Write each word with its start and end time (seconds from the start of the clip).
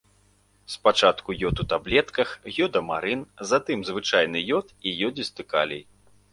Спачатку 0.75 1.29
ёд 1.49 1.55
ў 1.63 1.73
таблетках, 1.73 2.33
ёдамарын, 2.67 3.21
затым 3.53 3.87
звычайны 3.93 4.45
ёд 4.59 4.77
і 4.87 4.99
ёдзісты 5.13 5.41
калій. 5.55 5.83